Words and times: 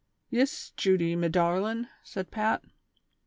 "Yis, 0.31 0.71
Judy, 0.71 1.15
me 1.15 1.29
darlin'," 1.29 1.87
said 2.01 2.31
Pat. 2.31 2.63